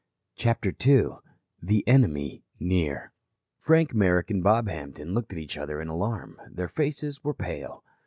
CHAPTER 0.35 0.73
II 0.83 1.17
THE 1.61 1.87
ENEMY 1.87 2.43
NEAR 2.59 3.13
Frank 3.59 3.93
Merrick 3.93 4.31
and 4.31 4.43
Bob 4.43 4.67
Hampton 4.67 5.13
looked 5.13 5.31
at 5.31 5.37
each 5.37 5.59
other 5.59 5.79
in 5.79 5.89
alarm. 5.89 6.39
Their 6.49 6.69
faces 6.69 7.23
were 7.23 7.35
pale. 7.35 7.83